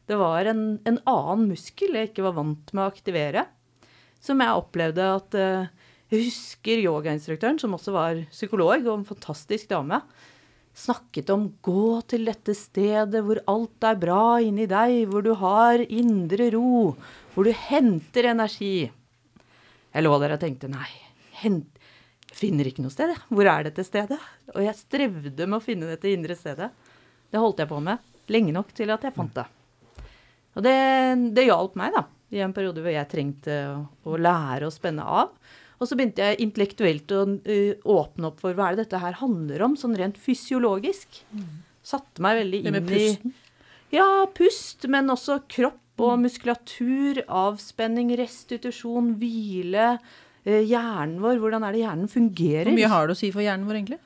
[0.10, 3.46] Det var en, en annen muskel jeg ikke var vant med å aktivere
[4.24, 5.70] som jeg opplevde at uh,
[6.10, 10.02] Jeg husker yogainstruktøren, som også var psykolog og en fantastisk dame,
[10.74, 15.78] snakket om 'gå til dette stedet hvor alt er bra inni deg', hvor du har
[15.86, 16.96] indre ro,
[17.36, 18.90] hvor du henter energi.
[19.94, 20.90] Jeg lå der og tenkte nei,
[21.44, 21.70] hent,
[22.34, 23.14] finner ikke noe sted.
[23.30, 24.18] Hvor er dette stedet?
[24.56, 26.72] Og jeg strevde med å finne dette indre stedet.
[27.30, 29.46] Det holdt jeg på med lenge nok til at jeg fant det.
[30.58, 30.80] Og det,
[31.38, 33.58] det hjalp meg, da i en periode hvor jeg trengte
[34.06, 35.34] å lære å spenne av.
[35.80, 39.20] Og så begynte jeg intellektuelt å uh, åpne opp for hva er det dette her
[39.22, 41.22] handler om, sånn rent fysiologisk.
[41.86, 43.06] Satte meg veldig inn i?
[43.96, 49.96] Ja, pust, men også kropp og muskulatur, avspenning, restitusjon, hvile.
[50.44, 52.70] Uh, hjernen vår, hvordan er det hjernen fungerer?
[52.70, 54.04] Hvor mye har det å si for hjernen vår, egentlig?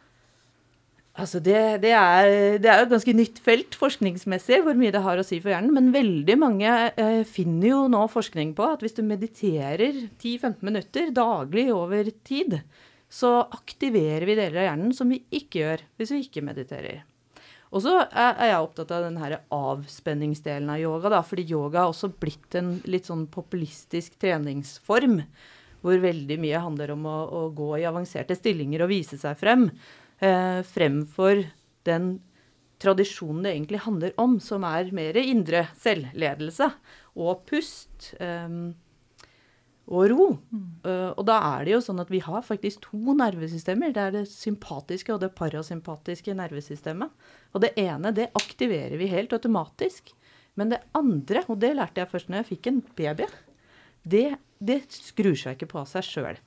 [1.13, 5.19] Altså det, det, er, det, er, et ganske nytt felt forskningsmessig, hvor mye det har
[5.21, 5.75] å si for hjernen.
[5.75, 11.13] Men veldig mange eh, finner jo nå forskning på at hvis du mediterer 10-15 minutter
[11.13, 12.57] daglig over tid,
[13.13, 17.03] så aktiverer vi deler av hjernen som vi ikke gjør hvis vi ikke mediterer.
[17.73, 21.93] Og så er, jeg opptatt av den her avspenningsdelen av yoga, da, fordi yoga har
[21.93, 25.19] også blitt en litt sånn populistisk treningsform.
[25.83, 29.67] Hvor veldig mye handler om å, å gå i avanserte stillinger og vise seg frem
[30.69, 31.41] fremfor
[31.87, 32.05] den
[32.83, 36.69] tradisjonen det egentlig handler om, som er mer indre selvledelse
[37.19, 38.55] og pust eh,
[39.83, 40.27] og ro.
[40.47, 40.67] Mm.
[40.85, 43.91] Uh, og da er det jo sånn at vi har faktisk to nervesystemer.
[43.95, 47.11] Det er det sympatiske og det parasympatiske nervesystemet.
[47.51, 50.13] Og det ene det aktiverer vi helt automatisk.
[50.59, 53.27] Men det andre, og det lærte jeg først når jeg fikk en baby,
[54.07, 54.27] det,
[54.63, 56.41] det skrur seg ikke på av seg sjøl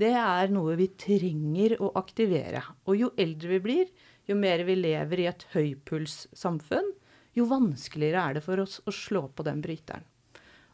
[0.00, 2.62] det er noe vi trenger å aktivere.
[2.84, 3.86] Og jo eldre vi blir,
[4.28, 6.92] jo mer vi lever i et høypulssamfunn,
[7.36, 10.04] jo vanskeligere er det for oss å slå på den bryteren.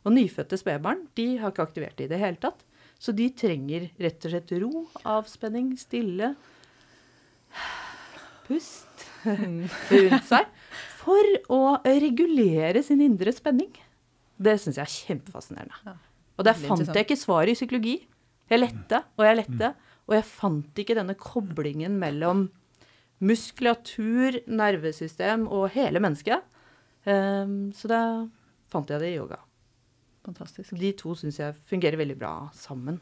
[0.03, 2.65] Og nyfødte spedbarn de har ikke aktivert det i det hele tatt.
[3.03, 6.33] Så de trenger rett og slett ro, avspenning, stille,
[8.47, 10.47] pust rundt seg
[11.03, 13.73] for å regulere sin indre spenning.
[14.43, 15.97] Det syns jeg er kjempefascinerende.
[16.39, 17.97] Og der fant jeg ikke svaret i psykologi.
[18.51, 19.73] Jeg lette og jeg lette,
[20.09, 22.49] og jeg fant ikke denne koblingen mellom,
[23.23, 26.43] muskulatur, nervesystem og hele mennesket.
[27.07, 28.03] Um, så da
[28.73, 29.39] fant jeg det i yoga.
[30.27, 30.75] Fantastisk.
[30.79, 33.01] De to syns jeg fungerer veldig bra sammen.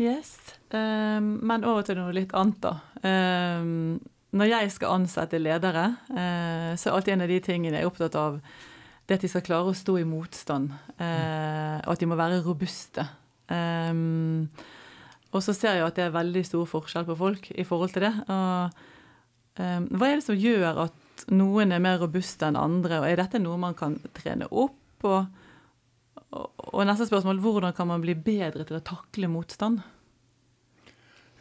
[0.00, 0.36] Yes.
[0.74, 2.74] Um, men over til noe litt annet, da.
[3.04, 4.00] Um,
[4.34, 7.90] når jeg skal ansette ledere, uh, så er alltid en av de tingene jeg er
[7.92, 8.40] opptatt av,
[9.04, 10.72] det at de skal klare å stå i motstand.
[10.98, 13.06] Uh, og at de må være robuste.
[13.54, 14.48] Um,
[15.34, 18.06] og så ser jeg at det er veldig stor forskjell på folk i forhold til
[18.06, 18.12] det.
[18.30, 18.82] Og,
[19.54, 23.40] hva er det som gjør at noen er mer robuste enn andre, og er dette
[23.42, 25.06] noe man kan trene opp?
[25.06, 25.26] Og,
[26.34, 29.82] og neste spørsmål, hvordan kan man bli bedre til å takle motstand?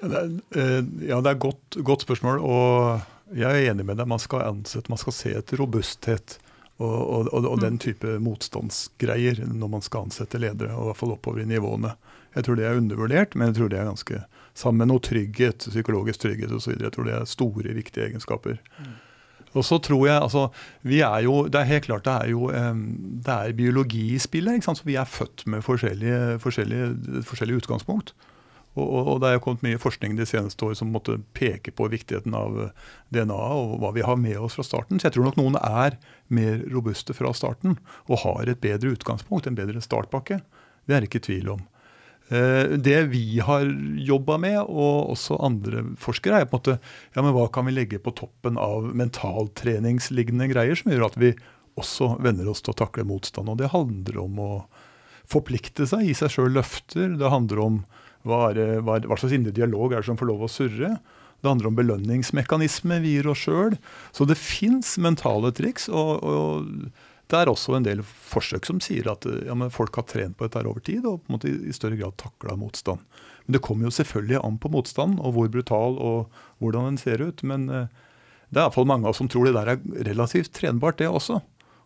[0.01, 2.41] Ja, det er, eh, ja, et godt, godt, spørsmål.
[2.43, 4.09] Og jeg er enig med deg.
[4.09, 6.37] Man skal ansette, man skal se etter robusthet
[6.83, 7.83] og, og, og, den mm.
[7.83, 11.95] type motstandsgreier når man skal ansette ledere, og i hvert fall oppover i nivåene.
[12.35, 14.23] Jeg tror det er undervurdert, men jeg tror det er ganske
[14.57, 16.75] sammen med noe trygghet, psykologisk trygghet osv.
[16.77, 18.59] Jeg tror det er store, viktige egenskaper.
[18.79, 18.93] Mm.
[19.53, 20.47] Og så tror jeg, altså,
[20.81, 24.53] vi er jo, Det er helt klart det er jo det er biologi i spillet.
[24.53, 24.77] ikke sant?
[24.77, 28.13] Så Vi er født med forskjellige, forskjellige, forskjellige utgangspunkt.
[28.75, 31.71] Og, og, og, Det er jo kommet mye forskning de seneste år som måtte peke
[31.71, 32.71] på viktigheten av
[33.13, 34.99] DNA og hva vi har med oss fra starten.
[34.99, 35.99] Så jeg tror nok noen er
[36.33, 40.41] mer robuste fra starten og har et bedre utgangspunkt, en bedre startpakke.
[40.83, 41.63] Det er det ikke tvil om.
[42.33, 43.65] Eh, det vi har
[43.99, 46.77] jobba med, og også andre forskere, er på en måte
[47.15, 51.33] ja, men hva kan vi legge på toppen av mentaltreningslignende greier som gjør at vi
[51.79, 53.49] også venner oss til å takle motstand.
[53.49, 54.51] Og det handler om å
[55.29, 57.17] forplikte seg, gi seg sjøl løfter.
[57.19, 57.81] Det handler om
[58.23, 60.95] hva, er, hva, hva, slags indre dialog er det som får lov å surre.
[61.43, 63.75] Det handler om belønningsmekanisme vi gir oss sjøl.
[64.15, 65.89] Så det fins mentale triks.
[65.91, 66.69] og, og
[67.31, 70.61] det er også en del forsøk som sier at ja, folk har trent på dette
[70.67, 73.01] over tid og på en måte i større grad takla motstand.
[73.45, 77.23] Men det kommer jo selvfølgelig an på motstand og hvor brutal og hvordan den ser
[77.23, 77.41] ut.
[77.47, 77.87] Men eh,
[78.51, 81.39] det er iallfall mange av oss som tror det der er relativt trenbart, det også.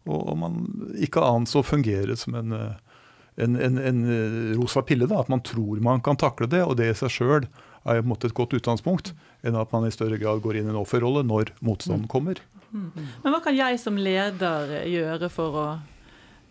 [0.07, 0.59] Og om man
[0.99, 2.99] ikke annet så fungerer det som en, eh,
[3.45, 5.07] en, en, en, eh, rosa pille.
[5.07, 7.47] da, At man tror man kan takle det, og det i seg sjøl
[7.87, 9.13] er på en måte et godt utgangspunkt.
[9.45, 12.41] Enn at man i større grad går inn i en offerrolle når motstanden kommer.
[12.71, 12.89] Mm.
[13.23, 15.67] Men hva kan jeg som leder gjøre for å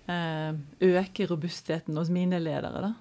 [0.08, 0.54] eh,
[0.96, 2.94] øke robustheten hos mine ledere, da?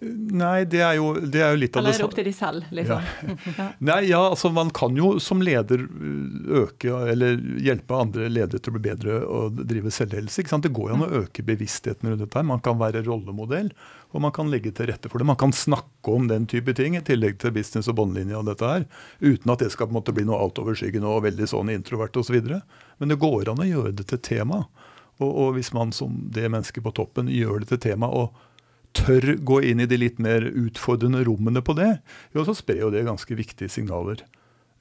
[0.00, 2.26] Nei, det er jo, det er jo litt av det Eller er det opp til
[2.28, 3.06] de selv, liksom?
[3.58, 3.64] Ja.
[3.82, 8.76] Nei, ja, altså Man kan jo som leder øke, eller hjelpe andre ledere til å
[8.76, 10.46] bli bedre og drive selvhelse.
[10.46, 12.44] Det går jo an å øke bevisstheten rundt dette.
[12.46, 13.72] Man kan være rollemodell,
[14.10, 15.28] og man kan legge til rette for det.
[15.28, 18.66] Man kan snakke om den type ting, i tillegg til business og båndlinje og dette
[18.66, 18.86] her,
[19.22, 22.40] uten at det skal på en måte bli noe altoverskyggende og veldig sånn introvert osv.
[22.42, 22.60] Så
[22.98, 24.64] Men det går an å gjøre det til tema.
[25.20, 28.34] Og, og hvis man som det mennesket på toppen gjør det til tema, og
[28.96, 32.00] tør gå inn i de litt mer utfordrende rommene på det,
[32.34, 34.24] jo, så sprer jo det ganske viktige signaler.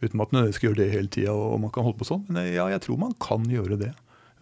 [0.01, 2.23] Uten at man skal gjøre det hele tida og man kan holde på sånn.
[2.31, 3.93] Men ja, jeg tror man kan gjøre det.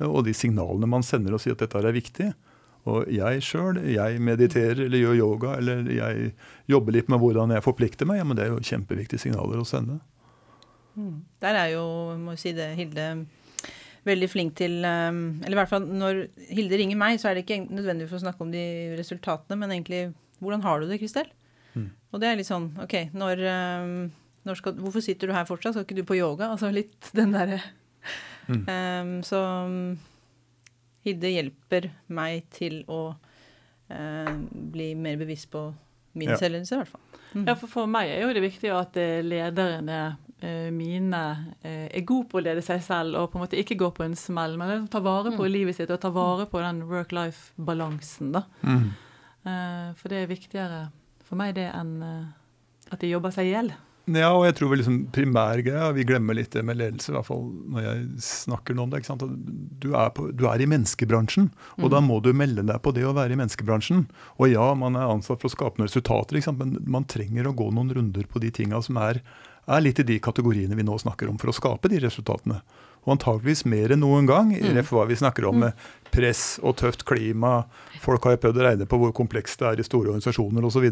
[0.05, 2.29] Og de signalene man sender og sier at dette er viktig.
[2.87, 6.29] Og jeg sjøl, jeg mediterer eller gjør yoga eller jeg
[6.71, 9.67] jobber litt med hvordan jeg forplikter meg, ja, men det er jo kjempeviktige signaler å
[9.67, 9.99] sende.
[10.97, 11.17] Mm.
[11.43, 11.83] Der er jo,
[12.21, 13.09] må jeg si det, Hilde
[14.07, 17.45] veldig flink til um, Eller i hvert fall når Hilde ringer meg, så er det
[17.45, 18.63] ikke nødvendig for å snakke om de
[18.97, 20.07] resultatene, men egentlig
[20.41, 21.29] hvordan har du det, Kristel?
[21.73, 21.89] Mm.
[22.13, 23.41] Og det er litt sånn OK, når,
[23.83, 23.95] um,
[24.47, 25.75] når skal, Hvorfor sitter du her fortsatt?
[25.75, 26.51] Skal ikke du på yoga?
[26.53, 27.59] Altså litt den derre
[28.47, 28.63] mm.
[28.63, 29.41] um, Så
[31.07, 33.01] Hilde hjelper meg til å
[33.89, 35.69] eh, bli mer bevisst på
[36.17, 36.37] min ja.
[36.39, 37.19] selvledelse, i hvert fall.
[37.33, 37.43] Mm.
[37.49, 40.01] Ja, for for meg er jo det viktig at eh, lederne
[40.39, 43.77] Eh, mine eh, er god på å lede seg selv og på en måte ikke
[43.79, 45.49] gå på en smell, men ta vare på mm.
[45.49, 48.35] livet sitt og ta vare på den work-life-balansen.
[48.35, 48.43] da.
[48.61, 48.91] Mm.
[49.49, 50.81] Eh, for det er viktigere
[51.25, 53.73] for meg det enn at de jobber seg i hjel.
[54.07, 57.27] Ja, og jeg tror vel liksom primærgreia Vi glemmer litt det med ledelse, i hvert
[57.27, 57.41] fall
[57.73, 59.01] når jeg snakker om det.
[59.01, 59.25] ikke sant?
[59.83, 61.91] Du er, på, du er i menneskebransjen, og mm.
[61.91, 64.05] da må du melde deg på det å være i menneskebransjen.
[64.39, 67.67] Og ja, man er ansatt for å skape noen resultater, men man trenger å gå
[67.75, 69.23] noen runder på de tinga som er
[69.67, 72.61] er litt i de kategoriene vi nå snakker om, for å skape de resultatene.
[73.07, 74.81] Og antageligvis mer enn noen gang, mm.
[74.91, 77.61] hva vi snakker om med press og tøft klima.
[78.03, 80.85] Folk har jo prøvd å regne på hvor komplekst det er i store organisasjoner osv.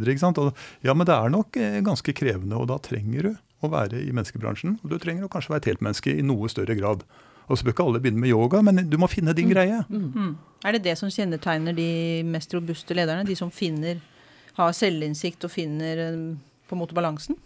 [0.85, 3.31] Ja, men det er nok eh, ganske krevende, og da trenger du
[3.65, 4.79] å være i menneskebransjen.
[4.83, 7.03] Og du trenger å kanskje være et helt menneske i noe større grad.
[7.45, 9.53] Og så bør ikke alle begynne med yoga, men du må finne din mm.
[9.53, 9.81] greie.
[9.89, 10.07] Mm.
[10.15, 10.31] Mm.
[10.65, 11.89] Er det det som kjennetegner de
[12.27, 13.27] mest robuste lederne?
[13.27, 13.99] De som finner,
[14.55, 16.23] har selvinnsikt og finner eh,
[16.65, 17.37] på en måte balansen?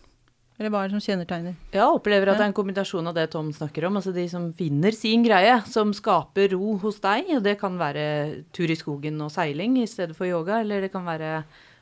[0.60, 1.54] Eller hva er det som kjennetegner?
[1.72, 3.96] Jeg opplever at det er en kombinasjon av det Tom snakker om.
[3.96, 7.30] Altså de som finner sin greie, som skaper ro hos deg.
[7.38, 8.04] Og det kan være
[8.56, 10.58] tur i skogen og seiling i stedet for yoga.
[10.60, 11.38] Eller det kan være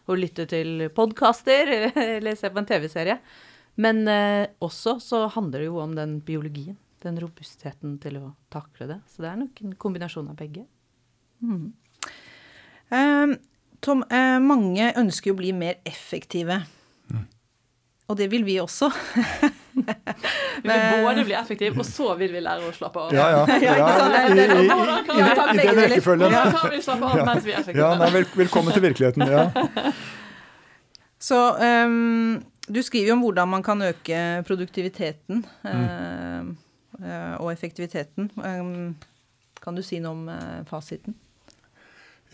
[0.07, 1.71] å lytte til podkaster
[2.19, 3.17] eller se på en TV-serie.
[3.81, 6.77] Men eh, også så handler det jo om den biologien.
[7.01, 8.99] Den robustheten til å takle det.
[9.09, 10.67] Så det er nok en kombinasjon av begge.
[11.41, 11.73] Mm.
[12.93, 13.33] Um,
[13.81, 16.61] Tom, eh, mange ønsker jo å bli mer effektive.
[17.09, 17.25] Mm.
[18.07, 18.87] Og det vil vi også.
[20.63, 23.15] vi vil både bli effektive, og så vil vi lære å slappe av.
[23.15, 23.41] Ja, ja.
[23.67, 23.73] ja,
[24.15, 24.67] I, i, i,
[25.19, 26.31] i den rekkefølgen.
[26.31, 27.83] Ja, kan vi slappe av mens vi er effektive.
[27.83, 29.27] Ja, nei, vel, velkommen til virkeligheten.
[29.27, 29.49] ja.
[31.27, 36.51] Så um, du skriver jo om hvordan man kan øke produktiviteten mm.
[37.01, 38.29] uh, og effektiviteten.
[38.37, 38.93] Um,
[39.63, 41.17] kan du si noe om uh, fasiten?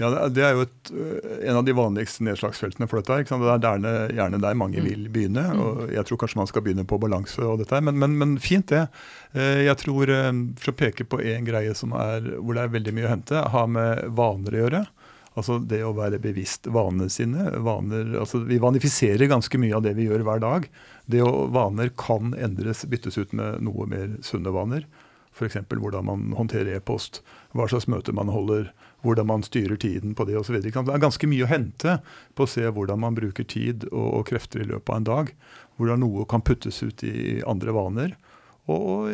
[0.01, 3.29] Ja, Det er jo et, eh, en av de vanligste nedslagsfeltene for dette.
[3.29, 4.88] Det er der, gjerne der mange mm.
[4.88, 5.43] vil begynne.
[5.53, 5.62] Mm.
[5.62, 8.67] og Jeg tror kanskje man skal begynne på balanse og dette, men, men, men fint
[8.73, 8.88] det.
[9.34, 12.73] Eh, jeg tror, eh, For å peke på én greie som er, hvor det er
[12.73, 14.86] veldig mye å hente, har med vaner å gjøre.
[15.34, 17.47] Altså det å være bevisst vanene sine.
[17.65, 20.67] Vaner, altså vi vanifiserer ganske mye av det vi gjør hver dag.
[21.10, 24.86] Det å Vaner kan endres, byttes ut med noe mer sunne vaner.
[25.34, 25.58] F.eks.
[25.69, 27.22] hvordan man håndterer e-post,
[27.54, 28.69] hva slags møter man holder,
[29.04, 30.60] hvordan man styrer tiden på det osv.
[30.62, 31.98] Det er ganske mye å hente
[32.38, 35.34] på å se hvordan man bruker tid og, krefter i løpet av en dag.
[35.80, 38.13] Hvordan noe kan puttes ut i andre vaner.
[38.72, 39.10] Og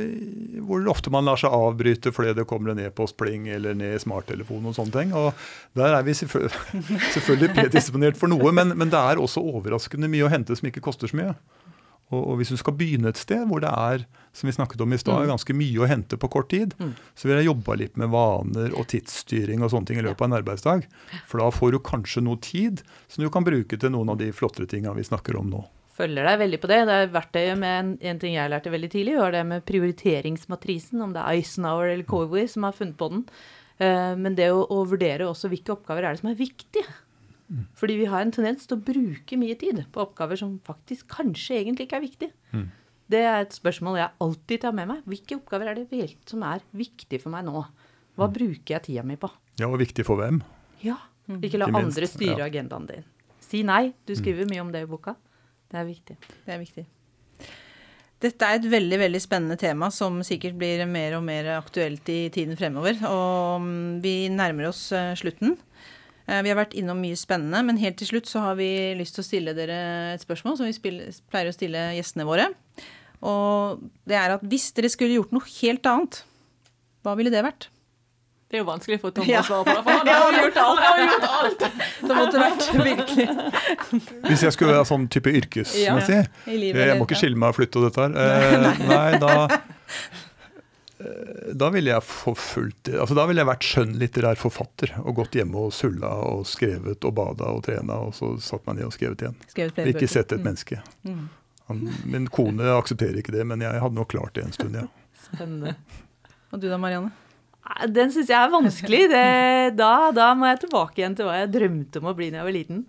[0.67, 4.69] hvor ofte man lar seg avbryte fordi det kommer en e-postpling eller ned i smarttelefonen
[4.69, 5.15] og sånne ting.
[5.17, 5.31] Og
[5.79, 10.27] der er vi selvfølgelig, selvfølgelig predisponert for noe, men, men det er også overraskende mye
[10.27, 11.33] å hente som ikke koster så mye.
[12.09, 14.93] Og, og, hvis du skal begynne et sted hvor det er som vi snakket om
[14.93, 15.29] i sted, mm.
[15.29, 16.93] ganske mye å hente på kort tid, mm.
[17.17, 20.29] så vil jeg jobbe litt med vaner og tidsstyring og sånne ting i løpet av
[20.29, 20.85] en arbeidsdag.
[21.29, 24.31] For da får du kanskje noe tid som du kan bruke til noen av de
[24.33, 25.65] flottere tinga vi snakker om nå.
[25.99, 26.79] Følger deg veldig på det.
[26.87, 31.01] Det er verktøyet med en, en, ting jeg lærte veldig tidlig, var det med prioriteringsmatrisen,
[31.03, 33.25] om det er Eisenhower eller Covey som har funnet på den.
[33.79, 36.87] Uh, men det å, å vurdere også hvilke oppgaver er det som er viktige.
[37.79, 41.57] Fordi vi har en tendens til å bruke mye tid på oppgaver som faktisk kanskje
[41.61, 42.33] egentlig ikke er viktige.
[42.53, 42.67] Mm.
[43.09, 45.05] Det er et spørsmål jeg alltid tar med meg.
[45.09, 47.63] Hvilke oppgaver er det som er viktige for meg nå?
[48.19, 48.35] Hva mm.
[48.35, 49.31] bruker jeg tida mi på?
[49.59, 50.43] Ja, og viktig for hvem?
[50.83, 50.99] Ja.
[51.29, 51.41] Mm.
[51.45, 52.45] Ikke la andre styre ja.
[52.49, 53.09] agendaen din.
[53.41, 53.89] Si nei.
[54.05, 54.19] Du mm.
[54.21, 55.15] skriver mye om det i boka.
[55.69, 56.17] Det er viktig.
[56.45, 56.85] Det er viktig.
[58.19, 62.25] Dette er et veldig veldig spennende tema som sikkert blir mer og mer aktuelt i
[62.35, 62.99] tiden fremover.
[63.07, 63.69] Og
[64.03, 65.55] vi nærmer oss eh, slutten.
[66.29, 69.17] Eh, vi har vært innom mye spennende, men helt til slutt så har vi lyst
[69.17, 69.79] til å stille dere
[70.13, 70.93] et spørsmål som vi
[71.31, 72.51] pleier å stille gjestene våre.
[73.25, 76.21] Og det er at hvis dere skulle gjort noe helt annet,
[77.03, 77.69] hva ville det vært?
[78.49, 80.79] Det er jo vanskelig for Tom å svare på, for han har jo gjort alt!
[80.81, 81.65] Han har gjort alt.
[82.01, 83.27] Det måtte vært virkelig.
[84.25, 87.81] Hvis jeg skulle være sånn type yrkesmessig ja, Jeg må ikke skille meg og flytte
[87.81, 88.17] og dette her.
[88.17, 89.68] Eh, nei, da Eh,
[91.55, 95.71] da ville jeg forfulgt altså Da ville jeg vært skjønnlitterær forfatter og gått hjemme og
[95.71, 99.37] sulla og skrevet og bada og trena, og så satt man ned og skrevet igjen.
[99.47, 100.49] Skrevet ikke sett et mm.
[100.49, 100.81] menneske.
[101.07, 101.23] Mm.
[101.69, 104.87] Han, min kone aksepterer ikke det, men jeg hadde nok klart det en stund, ja.
[105.29, 105.75] Spennende.
[106.49, 107.13] Og du da, Marianne?
[107.93, 109.01] Den syns jeg er vanskelig.
[109.11, 109.25] Det,
[109.77, 112.49] da, da, må jeg tilbake igjen til hva jeg drømte om å bli da jeg
[112.49, 112.83] var liten.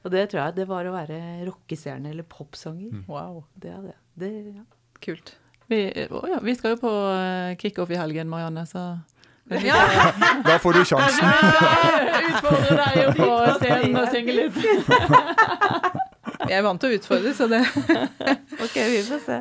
[0.00, 2.92] Og det tror jeg det var å være rockestjerne eller popsanger.
[2.94, 3.04] Mm.
[3.10, 3.42] Wow.
[3.60, 3.96] Det er det.
[4.22, 4.64] det ja.
[5.02, 5.34] Kult.
[5.70, 8.80] Vi, oh ja, vi skal jo på eh, kickoff i helgen, Marianne, så
[9.62, 9.76] ja.
[10.46, 11.28] Da får du sjansen.
[12.30, 13.28] Utfordre deg jo på
[13.60, 14.56] scenen og synge litt.
[16.50, 17.60] Jeg er vant til å utfordre, så det
[18.64, 19.38] Ok, vi får se.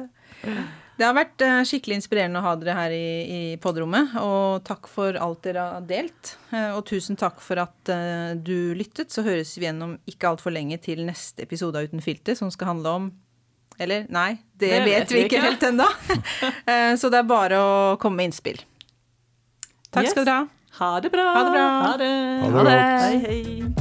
[0.99, 4.13] Det har vært eh, skikkelig inspirerende å ha dere her i, i podrommet.
[4.21, 6.35] Og takk for alt dere har delt.
[6.53, 7.93] Eh, og tusen takk for at
[8.37, 9.09] du lyttet.
[9.09, 12.75] Så høres vi gjennom ikke altfor lenge til neste episode av Uten filter, som skal
[12.75, 13.09] handle om
[13.79, 15.87] eller nei, det, det vet, vi ikke, helt ennå.
[16.69, 18.59] Eh, så det er bare å komme med innspill.
[19.89, 20.13] Takk yes.
[20.13, 20.47] skal dere ha.
[20.79, 21.27] Ha det bra.
[21.33, 21.67] Ha det bra.
[21.87, 22.15] Ha det.
[22.53, 22.79] Ha det.
[22.79, 23.78] Hei, hei.